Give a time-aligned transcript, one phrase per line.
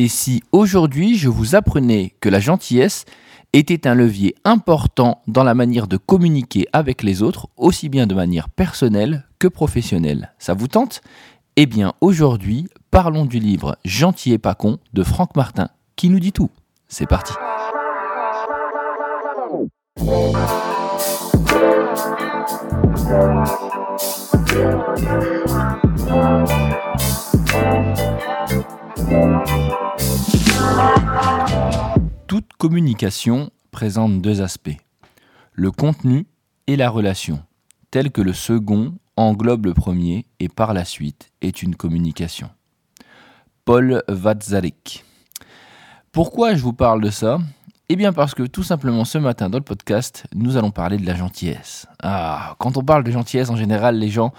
[0.00, 3.04] Et si aujourd'hui je vous apprenais que la gentillesse
[3.52, 8.14] était un levier important dans la manière de communiquer avec les autres, aussi bien de
[8.14, 10.32] manière personnelle que professionnelle.
[10.38, 11.00] Ça vous tente?
[11.56, 16.20] Eh bien aujourd'hui, parlons du livre Gentil et pas con de Franck Martin, qui nous
[16.20, 16.50] dit tout.
[16.86, 17.32] C'est parti.
[32.26, 34.76] Toute communication présente deux aspects,
[35.52, 36.26] le contenu
[36.66, 37.42] et la relation,
[37.90, 42.50] tel que le second englobe le premier et par la suite est une communication.
[43.64, 45.04] Paul Watzlawick.
[46.12, 47.38] Pourquoi je vous parle de ça?
[47.88, 51.06] Eh bien parce que tout simplement ce matin dans le podcast, nous allons parler de
[51.06, 51.86] la gentillesse.
[52.02, 54.32] Ah, quand on parle de gentillesse en général, les gens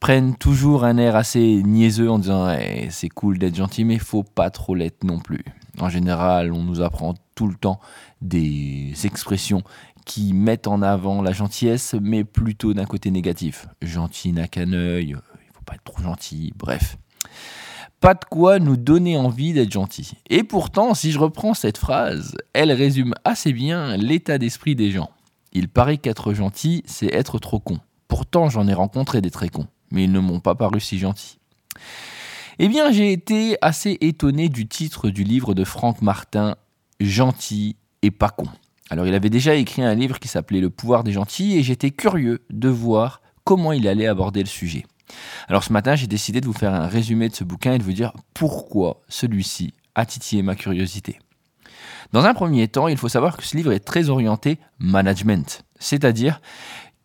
[0.00, 4.22] prennent toujours un air assez niaiseux en disant eh, c'est cool d'être gentil mais faut
[4.22, 5.44] pas trop l'être non plus.
[5.78, 7.80] En général, on nous apprend tout le temps
[8.20, 9.62] des expressions
[10.04, 13.68] qui mettent en avant la gentillesse, mais plutôt d'un côté négatif.
[13.82, 16.98] Gentil n'a qu'un œil, il faut pas être trop gentil, bref.
[18.00, 20.12] Pas de quoi nous donner envie d'être gentil.
[20.30, 25.10] Et pourtant, si je reprends cette phrase, elle résume assez bien l'état d'esprit des gens.
[25.52, 27.78] Il paraît qu'être gentil, c'est être trop con.
[28.08, 31.38] Pourtant, j'en ai rencontré des très cons, mais ils ne m'ont pas paru si gentils.
[32.58, 36.56] Eh bien, j'ai été assez étonné du titre du livre de Franck Martin,
[37.00, 38.48] Gentil et pas con.
[38.90, 41.90] Alors, il avait déjà écrit un livre qui s'appelait Le pouvoir des gentils et j'étais
[41.90, 44.84] curieux de voir comment il allait aborder le sujet.
[45.48, 47.82] Alors, ce matin, j'ai décidé de vous faire un résumé de ce bouquin et de
[47.82, 51.18] vous dire pourquoi celui-ci a titillé ma curiosité.
[52.12, 56.40] Dans un premier temps, il faut savoir que ce livre est très orienté management, c'est-à-dire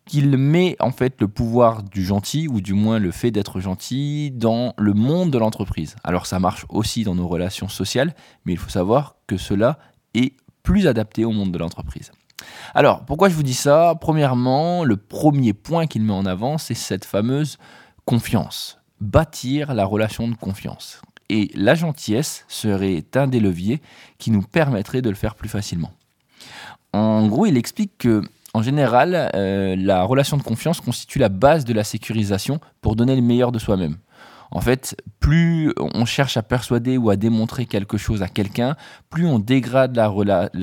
[0.06, 4.30] qu'il met en fait le pouvoir du gentil, ou du moins le fait d'être gentil,
[4.30, 5.96] dans le monde de l'entreprise.
[6.04, 9.78] Alors ça marche aussi dans nos relations sociales, mais il faut savoir que cela
[10.14, 12.12] est plus adapté au monde de l'entreprise.
[12.74, 13.94] Alors, pourquoi je vous dis ça?
[14.00, 17.56] Premièrement, le premier point qu'il met en avant, c'est cette fameuse
[18.04, 18.78] confiance.
[19.00, 21.00] Bâtir la relation de confiance.
[21.28, 23.80] Et la gentillesse serait un des leviers
[24.18, 25.92] qui nous permettrait de le faire plus facilement.
[26.92, 28.22] En gros, il explique que
[28.56, 33.14] en général, euh, la relation de confiance constitue la base de la sécurisation pour donner
[33.14, 33.98] le meilleur de soi-même.
[34.50, 38.74] En fait, plus on cherche à persuader ou à démontrer quelque chose à quelqu'un,
[39.10, 40.08] plus on dégrade la,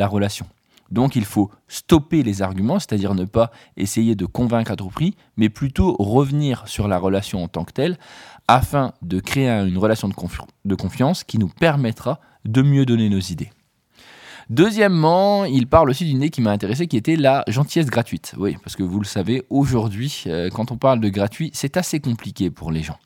[0.08, 0.48] relation.
[0.90, 5.16] Donc il faut stopper les arguments, c'est-à-dire ne pas essayer de convaincre à tout prix,
[5.38, 8.00] mais plutôt revenir sur la relation en tant que telle,
[8.48, 13.52] afin de créer une relation de confiance qui nous permettra de mieux donner nos idées.
[14.50, 18.34] Deuxièmement, il parle aussi d'une idée qui m'a intéressé, qui était la gentillesse gratuite.
[18.38, 22.00] Oui, parce que vous le savez, aujourd'hui, euh, quand on parle de gratuit, c'est assez
[22.00, 22.98] compliqué pour les gens.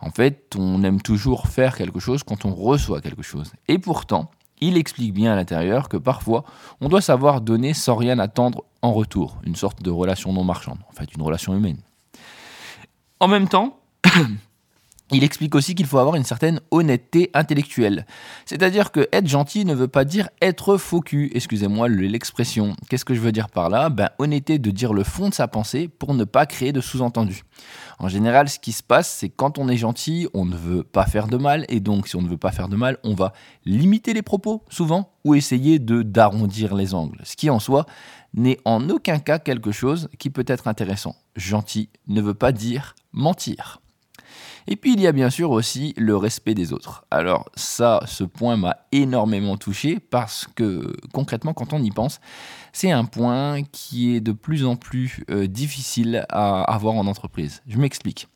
[0.00, 3.52] En fait, on aime toujours faire quelque chose quand on reçoit quelque chose.
[3.68, 4.30] Et pourtant,
[4.60, 6.44] il explique bien à l'intérieur que parfois,
[6.80, 10.78] on doit savoir donner sans rien attendre en retour, une sorte de relation non marchande,
[10.88, 11.78] en fait, une relation humaine.
[13.20, 13.78] En même temps,
[15.12, 18.06] il explique aussi qu'il faut avoir une certaine honnêteté intellectuelle.
[18.44, 22.74] C'est-à-dire que être gentil ne veut pas dire être faux cul, excusez-moi l'expression.
[22.88, 23.88] Qu'est-ce que je veux dire par là?
[23.88, 27.42] Ben honnêteté de dire le fond de sa pensée pour ne pas créer de sous-entendus.
[28.00, 31.06] En général, ce qui se passe, c'est quand on est gentil, on ne veut pas
[31.06, 33.32] faire de mal, et donc si on ne veut pas faire de mal, on va
[33.64, 37.20] limiter les propos, souvent, ou essayer de d'arrondir les angles.
[37.22, 37.86] Ce qui en soi
[38.34, 41.14] n'est en aucun cas quelque chose qui peut être intéressant.
[41.36, 43.80] Gentil ne veut pas dire mentir.
[44.68, 47.04] Et puis il y a bien sûr aussi le respect des autres.
[47.10, 52.20] Alors ça, ce point m'a énormément touché parce que concrètement, quand on y pense,
[52.72, 57.62] c'est un point qui est de plus en plus euh, difficile à avoir en entreprise.
[57.66, 58.28] Je m'explique.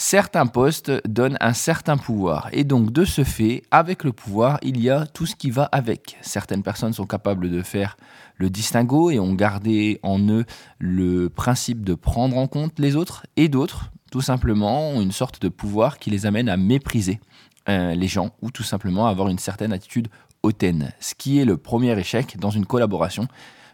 [0.00, 4.80] Certains postes donnent un certain pouvoir et donc de ce fait, avec le pouvoir, il
[4.80, 6.16] y a tout ce qui va avec.
[6.20, 7.96] Certaines personnes sont capables de faire
[8.36, 10.44] le distinguo et ont gardé en eux
[10.78, 15.48] le principe de prendre en compte les autres et d'autres tout simplement une sorte de
[15.48, 17.20] pouvoir qui les amène à mépriser
[17.68, 20.08] euh, les gens ou tout simplement à avoir une certaine attitude
[20.42, 23.28] hautaine, ce qui est le premier échec dans une collaboration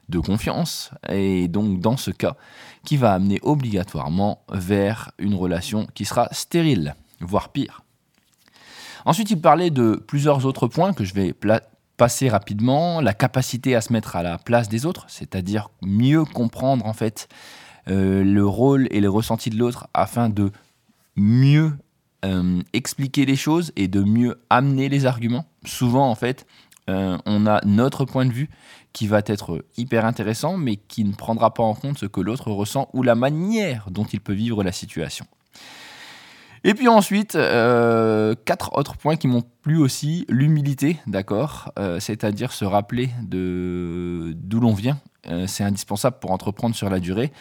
[0.08, 2.36] de confiance et donc dans ce cas
[2.84, 7.82] qui va amener obligatoirement vers une relation qui sera stérile, voire pire.
[9.06, 11.34] Ensuite, il parlait de plusieurs autres points que je vais
[11.96, 16.86] passer rapidement, la capacité à se mettre à la place des autres, c'est-à-dire mieux comprendre
[16.86, 17.28] en fait
[17.86, 20.50] le rôle et les ressentis de l'autre afin de
[21.16, 21.72] mieux
[22.24, 25.44] euh, expliquer les choses et de mieux amener les arguments.
[25.66, 26.46] Souvent, en fait,
[26.88, 28.48] euh, on a notre point de vue
[28.92, 32.50] qui va être hyper intéressant, mais qui ne prendra pas en compte ce que l'autre
[32.50, 35.26] ressent ou la manière dont il peut vivre la situation.
[36.66, 40.24] Et puis ensuite, euh, quatre autres points qui m'ont plu aussi.
[40.30, 44.98] L'humilité, d'accord euh, C'est-à-dire se rappeler d'où l'on vient.
[45.26, 47.32] Euh, c'est indispensable pour entreprendre sur la durée.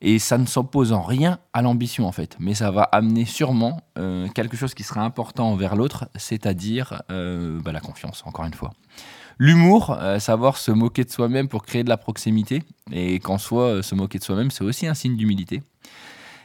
[0.00, 3.80] Et ça ne s'oppose en rien à l'ambition en fait, mais ça va amener sûrement
[4.34, 8.72] quelque chose qui sera important envers l'autre, c'est-à-dire bah, la confiance, encore une fois.
[9.40, 12.62] L'humour, savoir se moquer de soi-même pour créer de la proximité,
[12.92, 15.62] et qu'en soi, se moquer de soi-même, c'est aussi un signe d'humilité.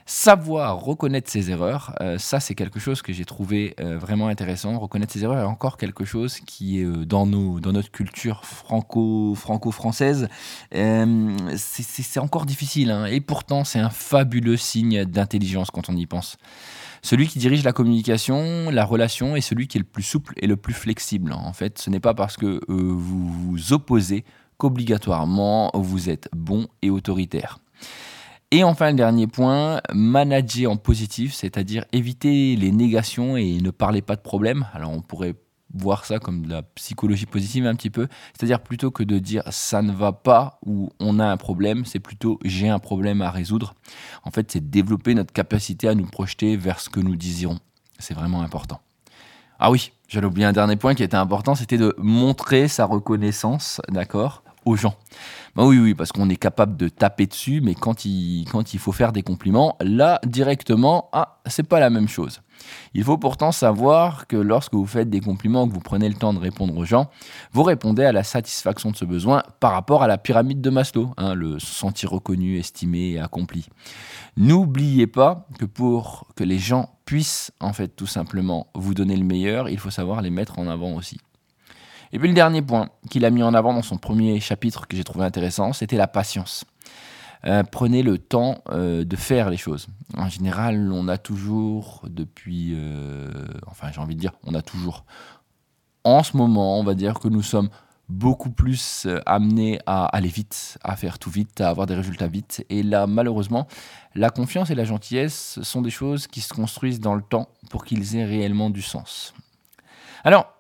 [0.06, 4.78] Savoir reconnaître ses erreurs, euh, ça c'est quelque chose que j'ai trouvé euh, vraiment intéressant.
[4.78, 8.44] Reconnaître ses erreurs est encore quelque chose qui est euh, dans, nos, dans notre culture
[8.44, 10.28] franco, franco-française,
[10.74, 12.92] c'est encore difficile.
[12.92, 13.06] Hein.
[13.06, 16.38] et pourtant c'est un fabuleux signe d'intelligence quand on y pense.
[17.02, 20.48] Celui qui dirige la communication, la relation est celui qui est le plus souple et
[20.48, 21.32] le plus flexible.
[21.32, 24.26] En fait, ce n'est pas parce que vous vous opposez
[24.58, 27.60] qu'obligatoirement vous êtes bon et autoritaire.
[28.56, 34.04] Et enfin, le dernier point, manager en positif, c'est-à-dire éviter les négations et ne parler
[34.04, 34.68] pas de problème.
[34.74, 35.34] Alors, on pourrait
[35.74, 38.08] voir ça comme de la psychologie positive un petit peu.
[38.32, 41.98] C'est-à-dire plutôt que de dire ça ne va pas ou on a un problème, c'est
[41.98, 43.74] plutôt j'ai un problème à résoudre.
[44.24, 47.58] En fait, c'est développer notre capacité à nous projeter vers ce que nous désirons.
[47.98, 48.82] C'est vraiment important.
[49.58, 53.82] Ah oui, j'allais oublier un dernier point qui était important, c'était de montrer sa reconnaissance,
[53.90, 54.96] d'accord, aux gens.
[55.56, 58.80] Bah oui, oui, parce qu'on est capable de taper dessus, mais quand il, quand il
[58.80, 62.42] faut faire des compliments, là, directement, ah, c'est pas la même chose.
[62.94, 66.34] Il faut pourtant savoir que lorsque vous faites des compliments, que vous prenez le temps
[66.34, 67.10] de répondre aux gens,
[67.52, 71.12] vous répondez à la satisfaction de ce besoin par rapport à la pyramide de Maslow,
[71.18, 73.68] hein, le sentir reconnu, estimé et accompli.
[74.38, 79.26] N'oubliez pas que pour que les gens puissent, en fait, tout simplement vous donner le
[79.26, 81.20] meilleur, il faut savoir les mettre en avant aussi.
[82.14, 84.96] Et puis le dernier point qu'il a mis en avant dans son premier chapitre que
[84.96, 86.64] j'ai trouvé intéressant, c'était la patience.
[87.46, 89.88] Euh, prenez le temps euh, de faire les choses.
[90.16, 93.32] En général, on a toujours, depuis, euh,
[93.66, 95.06] enfin j'ai envie de dire, on a toujours,
[96.04, 97.70] en ce moment, on va dire que nous sommes
[98.10, 102.64] beaucoup plus amenés à aller vite, à faire tout vite, à avoir des résultats vite.
[102.70, 103.68] Et là, malheureusement,
[104.14, 107.86] la confiance et la gentillesse sont des choses qui se construisent dans le temps pour
[107.86, 109.34] qu'ils aient réellement du sens.
[110.24, 110.53] Alors,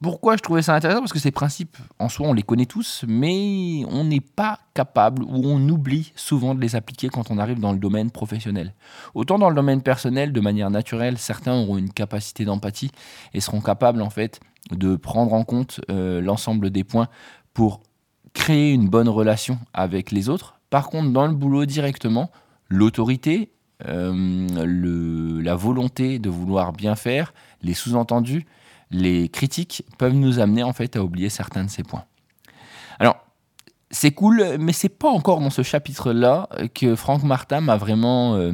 [0.00, 3.04] pourquoi je trouvais ça intéressant Parce que ces principes, en soi, on les connaît tous,
[3.08, 7.58] mais on n'est pas capable ou on oublie souvent de les appliquer quand on arrive
[7.58, 8.74] dans le domaine professionnel.
[9.14, 12.92] Autant dans le domaine personnel, de manière naturelle, certains auront une capacité d'empathie
[13.34, 14.40] et seront capables, en fait,
[14.70, 17.08] de prendre en compte euh, l'ensemble des points
[17.52, 17.80] pour
[18.34, 20.60] créer une bonne relation avec les autres.
[20.70, 22.30] Par contre, dans le boulot directement,
[22.68, 23.50] l'autorité,
[23.86, 24.46] euh,
[25.42, 28.46] la volonté de vouloir bien faire, les sous-entendus,
[28.90, 32.04] les critiques peuvent nous amener en fait à oublier certains de ces points.
[32.98, 33.16] Alors,
[33.90, 38.52] c'est cool, mais c'est pas encore dans ce chapitre-là que Franck Martin m'a vraiment euh,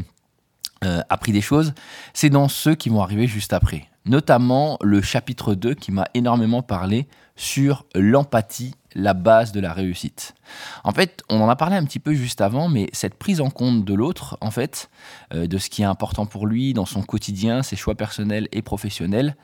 [0.85, 1.73] euh, appris des choses.
[2.13, 3.89] C'est dans ceux qui vont arriver juste après.
[4.07, 10.35] Notamment le chapitre 2 qui m'a énormément parlé sur l'empathie, la base de la réussite.
[10.85, 13.51] En fait, on en a parlé un petit peu juste avant, mais cette prise en
[13.51, 14.91] compte de l'autre, en fait,
[15.33, 18.63] euh, de ce qui est important pour lui dans son quotidien, ses choix personnels et
[18.63, 19.37] professionnels,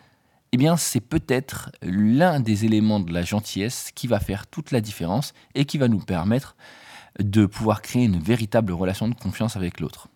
[0.53, 4.81] eh bien c'est peut-être l'un des éléments de la gentillesse qui va faire toute la
[4.81, 6.57] différence et qui va nous permettre
[7.19, 10.09] de pouvoir créer une véritable relation de confiance avec l'autre.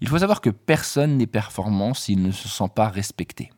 [0.00, 3.50] Il faut savoir que personne n'est performant s'il ne se sent pas respecté.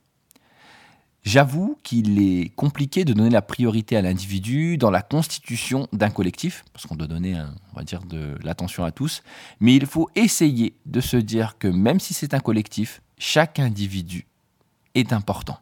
[1.25, 6.65] J'avoue qu'il est compliqué de donner la priorité à l'individu dans la constitution d'un collectif,
[6.73, 7.35] parce qu'on doit donner,
[7.73, 9.23] on va dire, de l'attention à tous,
[9.61, 14.27] mais il faut essayer de se dire que même si c'est un collectif, chaque individu
[14.95, 15.59] est important.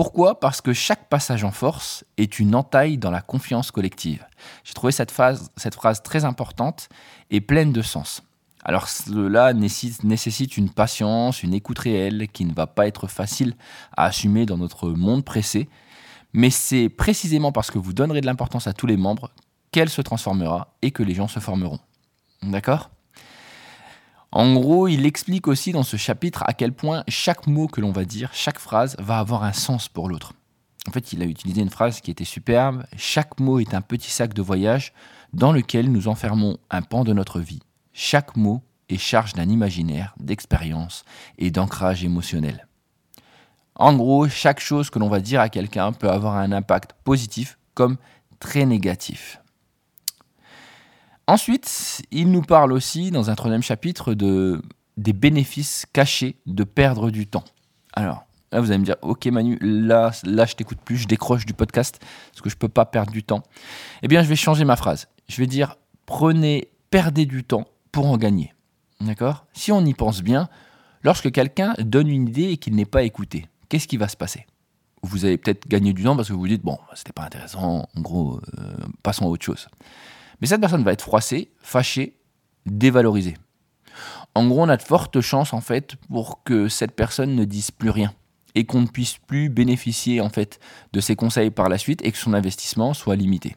[0.00, 0.40] Pourquoi?
[0.40, 4.24] Parce que chaque passage en force est une entaille dans la confiance collective.
[4.64, 5.50] J'ai trouvé cette, phrase
[6.02, 6.88] très importante
[7.30, 8.22] et pleine de sens.
[8.64, 13.52] Alors cela nécessite une patience, une écoute réelle qui ne va pas être facile
[13.94, 15.68] à assumer dans notre monde pressé,
[16.32, 19.30] mais c'est précisément parce que vous donnerez de l'importance à tous les membres
[19.70, 21.78] qu'elle se transformera et que les gens se formeront.
[22.42, 22.88] D'accord?
[24.32, 27.90] En gros, il explique aussi dans ce chapitre à quel point chaque mot que l'on
[27.90, 30.34] va dire, chaque phrase va avoir un sens pour l'autre.
[30.88, 32.84] En fait, il a utilisé une phrase qui était superbe.
[32.96, 34.92] Chaque mot est un petit sac de voyage
[35.32, 37.60] dans lequel nous enfermons un pan de notre vie.
[37.92, 41.04] Chaque mot est charge d'un imaginaire, d'expérience
[41.38, 42.66] et d'ancrage émotionnel.
[43.74, 47.58] En gros, chaque chose que l'on va dire à quelqu'un peut avoir un impact positif
[47.74, 47.96] comme
[48.38, 49.40] très négatif.
[51.30, 54.60] Ensuite, il nous parle aussi, dans un troisième chapitre, de,
[54.96, 57.44] des bénéfices cachés de perdre du temps.
[57.92, 61.46] Alors, là, vous allez me dire, ok Manu, là, là je t'écoute plus, je décroche
[61.46, 63.42] du podcast, parce que je ne peux pas perdre du temps.
[64.02, 65.08] Eh bien, je vais changer ma phrase.
[65.28, 68.52] Je vais dire, prenez, perdez du temps pour en gagner.
[69.00, 69.46] D'accord?
[69.52, 70.48] Si on y pense bien,
[71.02, 74.46] Lorsque quelqu'un donne une idée et qu'il n'est pas écouté, qu'est-ce qui va se passer?
[75.02, 77.88] Vous allez peut-être gagner du temps parce que vous vous dites, bon, c'était pas intéressant,
[77.96, 79.68] en gros, euh, passons à autre chose.
[80.40, 82.16] Mais cette personne va être froissée, fâchée,
[82.66, 83.36] dévalorisée.
[84.34, 87.70] En gros, on a de fortes chances, en fait, pour que cette personne ne dise
[87.70, 88.14] plus rien
[88.54, 90.60] et qu'on ne puisse plus bénéficier, en fait,
[90.92, 93.56] de ses conseils par la suite et que son investissement soit limité.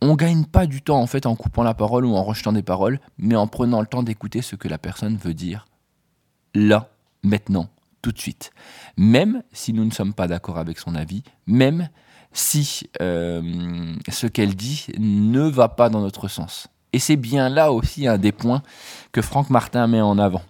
[0.00, 2.62] On gagne pas du temps, en fait, en coupant la parole ou en rejetant des
[2.62, 5.66] paroles, mais en prenant le temps d'écouter ce que la personne veut dire
[6.54, 6.90] là,
[7.22, 7.68] maintenant,
[8.02, 8.50] tout de suite.
[8.96, 11.88] Même si nous ne sommes pas d'accord avec son avis, même
[12.32, 16.68] si euh, ce qu'elle dit ne va pas dans notre sens.
[16.92, 18.62] Et c'est bien là aussi un des points
[19.12, 20.42] que Franck Martin met en avant.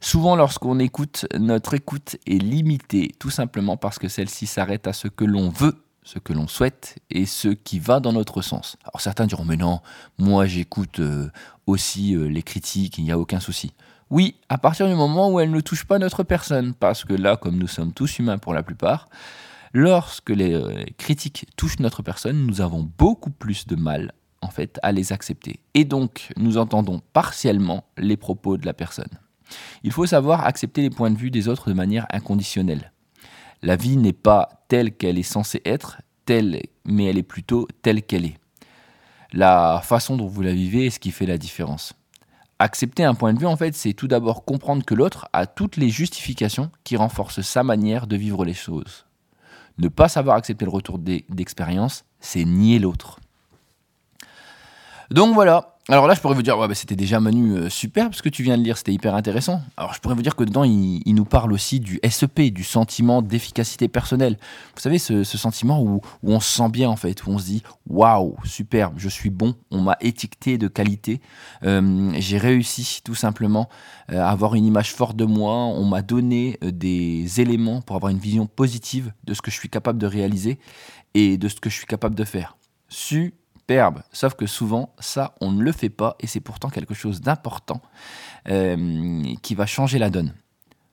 [0.00, 5.08] Souvent lorsqu'on écoute, notre écoute est limitée tout simplement parce que celle-ci s'arrête à ce
[5.08, 8.76] que l'on veut, ce que l'on souhaite et ce qui va dans notre sens.
[8.82, 9.80] Alors certains diront mais non,
[10.18, 11.30] moi j'écoute euh,
[11.66, 13.72] aussi euh, les critiques, il n'y a aucun souci.
[14.10, 17.38] Oui, à partir du moment où elles ne touchent pas notre personne, parce que là,
[17.38, 19.08] comme nous sommes tous humains pour la plupart,
[19.72, 24.12] lorsque les euh, critiques touchent notre personne, nous avons beaucoup plus de mal
[24.82, 25.60] à les accepter.
[25.74, 29.18] Et donc, nous entendons partiellement les propos de la personne.
[29.82, 32.92] Il faut savoir accepter les points de vue des autres de manière inconditionnelle.
[33.62, 38.02] La vie n'est pas telle qu'elle est censée être, telle, mais elle est plutôt telle
[38.02, 38.38] qu'elle est.
[39.32, 41.94] La façon dont vous la vivez est ce qui fait la différence.
[42.58, 45.76] Accepter un point de vue, en fait, c'est tout d'abord comprendre que l'autre a toutes
[45.76, 49.06] les justifications qui renforcent sa manière de vivre les choses.
[49.78, 53.20] Ne pas savoir accepter le retour d'expérience, c'est nier l'autre.
[55.10, 58.14] Donc voilà, alors là, je pourrais vous dire, ouais, bah, c'était déjà Manu euh, super,
[58.14, 59.62] ce que tu viens de lire, c'était hyper intéressant.
[59.76, 63.20] Alors je pourrais vous dire que dedans, il, nous parle aussi du SEP, du sentiment
[63.20, 64.38] d'efficacité personnelle.
[64.76, 67.62] Vous savez, ce, sentiment où, on se sent bien en fait, où on se dit,
[67.88, 71.20] waouh, superbe, je suis bon, on m'a étiqueté de qualité,
[71.64, 73.68] euh, j'ai réussi tout simplement
[74.12, 78.10] euh, à avoir une image forte de moi, on m'a donné des éléments pour avoir
[78.12, 80.60] une vision positive de ce que je suis capable de réaliser
[81.14, 82.56] et de ce que je suis capable de faire.
[84.12, 87.80] Sauf que souvent, ça, on ne le fait pas et c'est pourtant quelque chose d'important
[88.48, 90.34] euh, qui va changer la donne.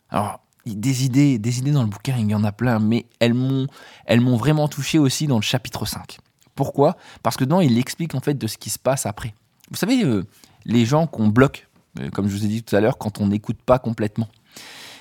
[0.10, 3.34] Alors, des idées, des idées dans le bouquin, il y en a plein, mais elles
[3.34, 3.68] m'ont,
[4.06, 6.20] elles m'ont vraiment touché aussi dans le chapitre 5.
[6.56, 6.98] Pourquoi?
[7.24, 9.34] Parce que dedans, il explique en fait de ce qui se passe après.
[9.72, 10.26] Vous savez, euh,
[10.66, 11.68] les gens qu'on bloque,
[12.00, 14.28] euh, comme je vous ai dit tout à l'heure, quand on n'écoute pas complètement.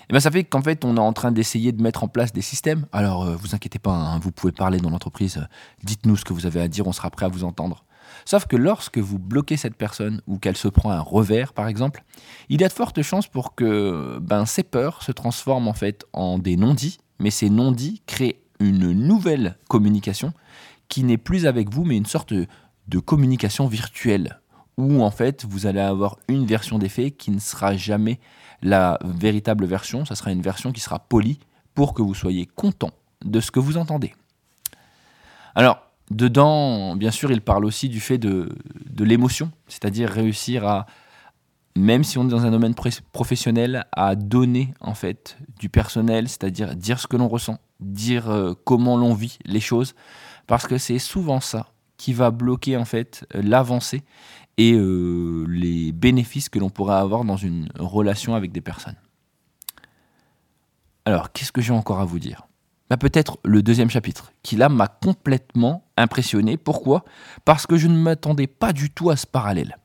[0.09, 2.09] Et eh bien ça fait qu'en fait, on est en train d'essayer de mettre en
[2.09, 2.87] place des systèmes.
[2.93, 5.45] Alors, euh, vous inquiétez pas, hein, vous pouvez parler dans l'entreprise, euh,
[5.85, 7.85] dites-nous ce que vous avez à dire, on sera prêt à vous entendre.
[8.25, 12.05] Sauf que lorsque vous bloquez cette personne ou qu'elle se prend un revers, par exemple,
[12.49, 16.07] il y a de fortes chances pour que ben, ces peurs se transforment en fait
[16.15, 20.33] en des non-dits, mais ces non-dits créent une nouvelle communication
[20.89, 24.41] qui n'est plus avec vous, mais une sorte de communication virtuelle,
[24.79, 28.19] où en fait vous allez avoir une version des faits qui ne sera jamais
[28.63, 31.39] la véritable version, ça sera une version qui sera polie
[31.75, 32.93] pour que vous soyez content
[33.25, 34.15] de ce que vous entendez.
[35.55, 38.49] Alors, dedans, bien sûr, il parle aussi du fait de,
[38.91, 40.87] de l'émotion, c'est-à-dire réussir à,
[41.77, 42.75] même si on est dans un domaine
[43.13, 48.55] professionnel, à donner en fait du personnel, c'est-à-dire dire ce que l'on ressent, dire euh,
[48.65, 49.95] comment l'on vit les choses,
[50.47, 54.03] parce que c'est souvent ça qui va bloquer en fait l'avancée
[54.59, 58.97] et euh, les bénéfices que l'on pourrait avoir dans une relation avec des personnes.
[61.05, 62.49] Alors, qu'est-ce que j'ai encore à vous dire?
[62.91, 66.57] Bah, Peut-être le deuxième chapitre, qui là m'a complètement impressionné.
[66.57, 67.05] Pourquoi?
[67.45, 69.79] Parce que je ne m'attendais pas du tout à ce parallèle.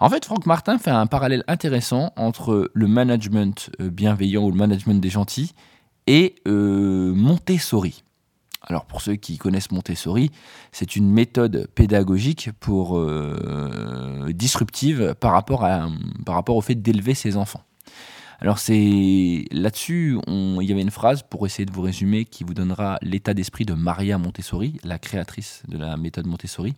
[0.00, 4.56] En fait, Franck Martin fait un parallèle intéressant entre le management euh, bienveillant ou le
[4.56, 5.54] management des gentils
[6.06, 8.02] et euh, Montessori.
[8.62, 10.30] Alors pour ceux qui connaissent Montessori,
[10.72, 15.60] c'est une méthode pédagogique pour euh, disruptive par rapport,
[16.26, 17.62] par rapport au fait d'élever ses enfants.
[18.40, 22.54] Alors c'est là-dessus, il y avait une phrase pour essayer de vous résumer qui vous
[22.54, 26.74] donnera l'état d'esprit de Maria Montessori, la créatrice de la méthode Montessori.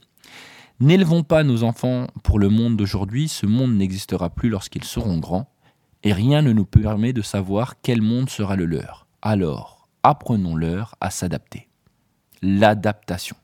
[0.80, 5.52] N'élevons pas nos enfants pour le monde d'aujourd'hui, ce monde n'existera plus lorsqu'ils seront grands,
[6.02, 9.06] et rien ne nous permet de savoir quel monde sera le leur.
[9.20, 11.69] Alors, apprenons-leur à s'adapter
[12.42, 13.36] l'adaptation.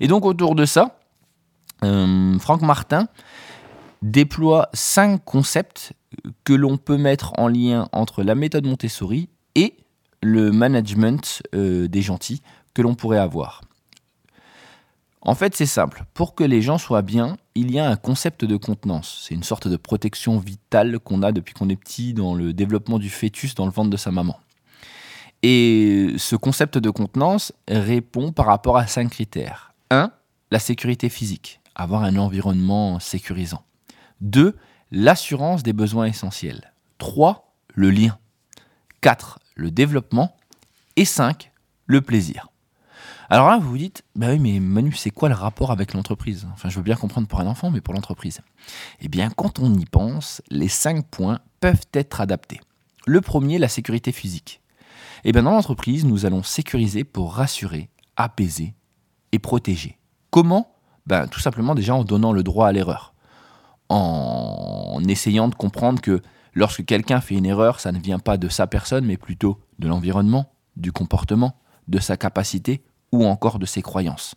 [0.00, 0.98] Et donc autour de ça,
[1.82, 3.08] euh, Franck Martin
[4.02, 5.92] déploie cinq concepts
[6.44, 9.74] que l'on peut mettre en lien entre la méthode Montessori et
[10.22, 12.42] le management euh, des gentils
[12.72, 13.62] que l'on pourrait avoir.
[15.26, 16.04] En fait, c'est simple.
[16.12, 19.24] Pour que les gens soient bien, il y a un concept de contenance.
[19.26, 22.98] C'est une sorte de protection vitale qu'on a depuis qu'on est petit dans le développement
[22.98, 24.38] du fœtus dans le ventre de sa maman.
[25.46, 29.74] Et ce concept de contenance répond par rapport à cinq critères.
[29.90, 30.10] 1.
[30.50, 33.62] La sécurité physique, avoir un environnement sécurisant.
[34.22, 34.56] 2.
[34.90, 36.72] L'assurance des besoins essentiels.
[36.96, 37.52] 3.
[37.74, 38.16] le lien.
[39.02, 39.38] 4.
[39.54, 40.34] Le développement.
[40.96, 41.52] Et 5.
[41.84, 42.48] Le plaisir.
[43.28, 46.46] Alors là, vous vous dites, bah oui, mais Manu, c'est quoi le rapport avec l'entreprise?
[46.54, 48.40] Enfin, je veux bien comprendre pour un enfant, mais pour l'entreprise.
[49.02, 52.62] Eh bien, quand on y pense, les 5 points peuvent être adaptés.
[53.06, 54.62] Le premier, la sécurité physique.
[55.24, 58.74] Eh bien, dans l'entreprise, nous allons sécuriser pour rassurer, apaiser
[59.32, 59.98] et protéger.
[60.30, 60.76] Comment?
[61.06, 63.14] Ben, Tout simplement déjà en donnant le droit à l'erreur.
[63.88, 66.20] En essayant de comprendre que
[66.52, 69.88] lorsque quelqu'un fait une erreur, ça ne vient pas de sa personne, mais plutôt de
[69.88, 71.56] l'environnement, du comportement,
[71.88, 74.34] de sa capacité ou encore de ses croyances.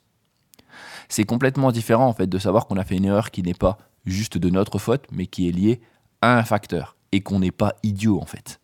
[1.09, 3.77] C'est complètement différent en fait de savoir qu'on a fait une erreur qui n'est pas
[4.05, 5.81] juste de notre faute, mais qui est liée
[6.21, 8.59] à un facteur et qu'on n'est pas idiot en fait.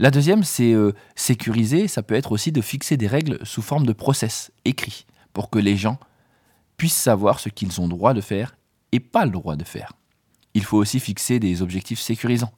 [0.00, 3.84] La deuxième, c'est euh, sécuriser, ça peut être aussi de fixer des règles sous forme
[3.84, 5.04] de process écrit
[5.34, 5.98] pour que les gens
[6.78, 8.56] puissent savoir ce qu'ils ont droit de faire
[8.92, 9.92] et pas le droit de faire.
[10.54, 12.54] Il faut aussi fixer des objectifs sécurisants,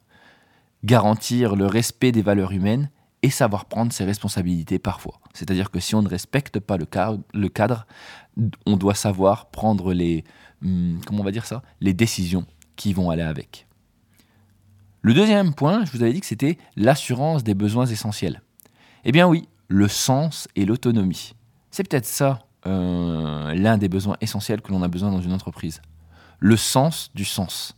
[0.84, 2.90] garantir le respect des valeurs humaines
[3.22, 5.18] et savoir prendre ses responsabilités parfois.
[5.34, 7.86] C'est-à-dire que si on ne respecte pas le cadre,
[8.66, 10.22] on doit savoir prendre les,
[10.60, 12.46] hmm, comment on va dire ça, les décisions
[12.76, 13.66] qui vont aller avec.
[15.02, 18.42] Le deuxième point, je vous avais dit que c'était l'assurance des besoins essentiels.
[19.04, 21.34] Eh bien oui, le sens et l'autonomie.
[21.70, 25.82] C'est peut-être ça euh, l'un des besoins essentiels que l'on a besoin dans une entreprise.
[26.38, 27.76] Le sens du sens.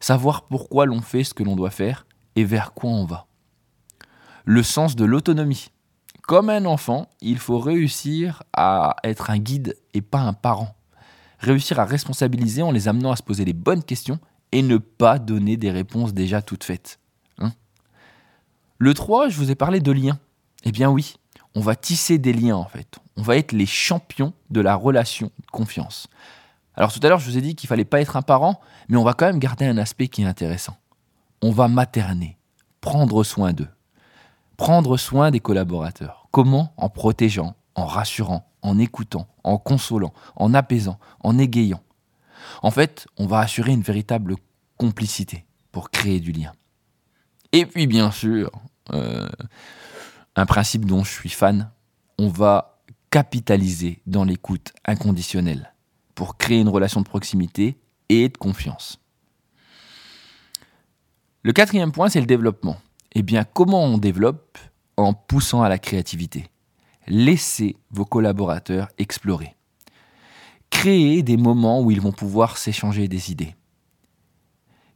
[0.00, 3.28] Savoir pourquoi l'on fait ce que l'on doit faire et vers quoi on va
[4.48, 5.68] le sens de l'autonomie.
[6.22, 10.74] Comme un enfant, il faut réussir à être un guide et pas un parent.
[11.38, 14.18] Réussir à responsabiliser en les amenant à se poser les bonnes questions
[14.52, 16.98] et ne pas donner des réponses déjà toutes faites.
[17.38, 17.52] Hein
[18.78, 20.18] le 3, je vous ai parlé de liens.
[20.64, 21.16] Eh bien oui,
[21.54, 22.98] on va tisser des liens en fait.
[23.16, 26.08] On va être les champions de la relation de confiance.
[26.74, 28.96] Alors tout à l'heure, je vous ai dit qu'il fallait pas être un parent, mais
[28.96, 30.76] on va quand même garder un aspect qui est intéressant.
[31.42, 32.38] On va materner,
[32.80, 33.68] prendre soin d'eux
[34.58, 36.28] prendre soin des collaborateurs.
[36.30, 36.74] Comment?
[36.76, 41.80] En protégeant, en rassurant, en écoutant, en consolant, en apaisant, en égayant.
[42.62, 44.36] En fait, on va assurer une véritable
[44.76, 46.52] complicité pour créer du lien.
[47.52, 48.50] Et puis bien sûr,
[48.92, 49.28] euh,
[50.36, 51.70] un principe dont je suis fan,
[52.18, 55.72] on va capitaliser dans l'écoute inconditionnelle
[56.14, 59.00] pour créer une relation de proximité et de confiance.
[61.42, 62.76] Le quatrième point, c'est le développement.
[63.14, 64.58] Eh bien, comment on développe
[64.96, 66.50] En poussant à la créativité?
[67.06, 69.56] Laissez vos collaborateurs explorer.
[70.78, 73.56] Créez des moments où ils vont pouvoir s'échanger des idées.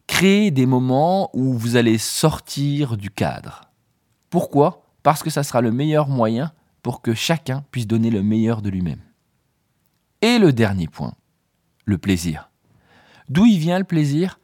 [0.07, 3.63] Créez des moments où vous allez sortir du cadre.
[4.31, 4.87] Pourquoi?
[5.03, 6.53] Parce que ça sera le meilleur moyen
[6.85, 9.01] pour que chacun puisse donner le meilleur de lui-même.
[10.21, 11.15] Et le dernier point,
[11.85, 12.49] le plaisir.
[13.29, 14.39] D'où il vient le plaisir?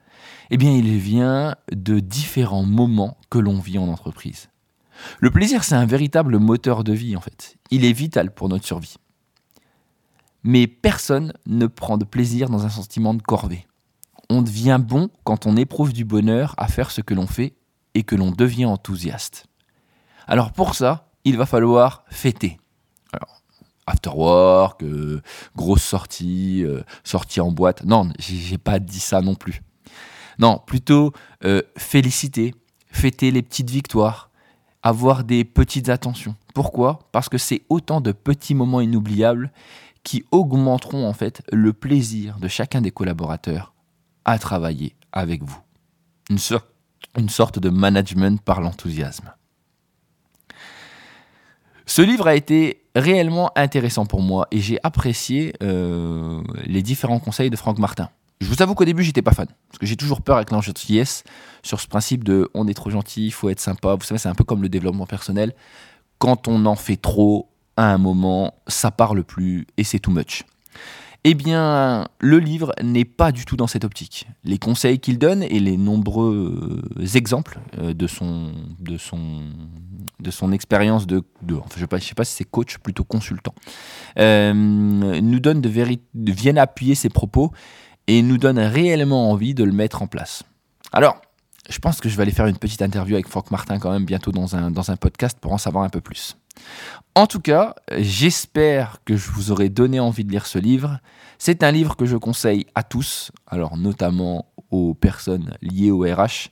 [0.50, 4.48] Eh bien, il vient de différents moments que l'on vit en entreprise.
[5.20, 7.58] Le plaisir, c'est un véritable moteur de vie, en fait.
[7.70, 8.96] Il est vital pour notre survie.
[10.42, 13.66] Mais personne ne prend de plaisir dans un sentiment de corvée.
[14.30, 17.54] On devient bon quand on éprouve du bonheur à faire ce que l'on fait
[17.94, 19.46] et que l'on devient enthousiaste.
[20.26, 22.58] Alors pour ça, il va falloir fêter.
[23.12, 23.42] Alors,
[23.86, 25.22] after work, euh,
[25.56, 27.84] grosse sortie, euh, sortie en boîte.
[27.84, 29.62] Non, j'ai pas dit ça non plus.
[30.38, 31.12] Non, plutôt
[31.44, 32.54] euh, féliciter,
[32.90, 34.30] fêter les petites victoires,
[34.82, 36.36] avoir des petites attentions.
[36.54, 37.00] Pourquoi?
[37.12, 39.50] Parce que c'est autant de petits moments inoubliables
[40.02, 43.74] qui augmenteront en fait le plaisir de chacun des collaborateurs
[44.24, 45.58] à travailler avec vous.
[46.30, 49.32] Une, sorte de management par l'enthousiasme.
[51.86, 57.48] Ce livre a été réellement intéressant pour moi et j'ai apprécié euh, les différents conseils
[57.48, 58.10] de Franck Martin.
[58.40, 59.48] Je vous avoue qu'au début, j'étais pas fan.
[59.68, 61.24] Parce que j'ai toujours peur avec l'engentillesse
[61.62, 63.94] sur ce principe de on est trop gentil, il faut être sympa.
[63.94, 65.54] Vous savez, c'est un peu comme le développement personnel.
[66.18, 67.48] Quand on en fait trop,
[67.78, 70.44] à un moment, ça parle plus et c'est too much.
[71.22, 74.26] Eh bien, le livre n'est pas du tout dans cette optique.
[74.42, 76.82] Les conseils qu'il donne et les nombreux
[77.14, 79.42] exemples euh, de son, de son,
[80.18, 83.54] de son expérience de, enfin, je ne sais, pas si c'est coach, plutôt consultant,
[84.18, 85.68] euh, nous donnent de,
[86.32, 87.52] viennent appuyer ses propos
[88.08, 90.42] et nous donne réellement envie de le mettre en place.
[90.92, 91.20] Alors,
[91.68, 94.04] je pense que je vais aller faire une petite interview avec Franck Martin quand même
[94.04, 96.36] bientôt dans un, dans un podcast pour en savoir un peu plus.
[97.14, 101.00] En tout cas, j'espère que je vous aurai donné envie de lire ce livre.
[101.38, 106.50] C'est un livre que je conseille à tous, alors notamment aux personnes liées au RH,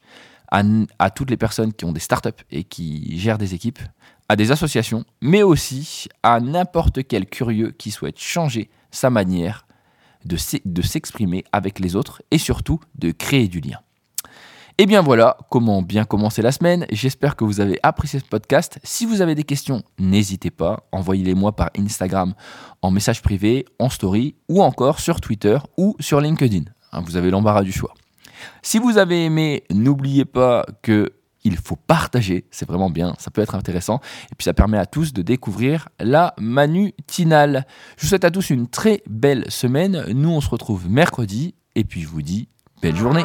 [0.51, 3.81] à, toutes les personnes qui ont des startups et qui gèrent des équipes,
[4.29, 9.67] à des associations, mais aussi à n'importe quel curieux qui souhaite changer sa manière
[10.25, 13.79] de s'exprimer avec les autres et surtout de créer du lien.
[14.79, 16.85] Et bien voilà comment bien commencer la semaine.
[16.93, 18.79] J'espère que vous avez apprécié ce podcast.
[18.85, 22.35] Si vous avez des questions, n'hésitez pas, envoyez-les moi par Instagram
[22.83, 26.65] en message privé, en story ou encore sur Twitter ou sur LinkedIn.
[26.93, 27.95] Hein, vous avez l'embarras du choix.
[28.61, 31.11] Si vous avez aimé, n'oubliez pas que
[31.43, 34.85] il faut partager, c'est vraiment bien, ça peut être intéressant, et puis ça permet à
[34.85, 37.67] tous de découvrir la manutinale.
[37.97, 41.85] Je vous souhaite à tous une très belle semaine, nous on se retrouve mercredi, et
[41.85, 42.49] puis je vous dis
[42.83, 43.25] belle journée.